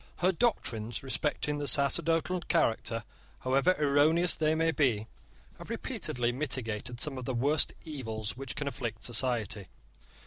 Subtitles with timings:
[0.17, 3.03] Her doctrines respecting the sacerdotal character,
[3.41, 5.05] however erroneous they may be,
[5.59, 9.67] have repeatedly mitigated some of the worst evils which can afflict society.